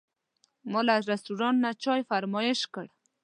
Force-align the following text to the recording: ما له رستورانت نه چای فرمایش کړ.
ما 0.71 0.79
له 0.87 0.95
رستورانت 1.11 1.57
نه 1.63 1.71
چای 1.83 2.01
فرمایش 2.09 2.59
کړ. 2.73 2.85